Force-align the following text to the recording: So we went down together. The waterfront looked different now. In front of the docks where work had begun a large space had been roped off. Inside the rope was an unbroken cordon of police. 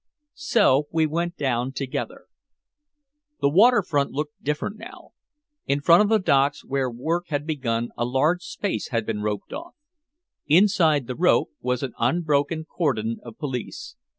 So 0.41 0.87
we 0.91 1.05
went 1.05 1.37
down 1.37 1.73
together. 1.73 2.25
The 3.39 3.49
waterfront 3.51 4.09
looked 4.09 4.43
different 4.43 4.77
now. 4.79 5.11
In 5.67 5.79
front 5.79 6.01
of 6.01 6.09
the 6.09 6.17
docks 6.17 6.65
where 6.65 6.89
work 6.89 7.27
had 7.27 7.45
begun 7.45 7.89
a 7.95 8.03
large 8.03 8.41
space 8.41 8.87
had 8.87 9.05
been 9.05 9.21
roped 9.21 9.53
off. 9.53 9.75
Inside 10.47 11.05
the 11.05 11.13
rope 11.15 11.51
was 11.61 11.83
an 11.83 11.93
unbroken 11.99 12.65
cordon 12.65 13.19
of 13.21 13.37
police. 13.37 13.95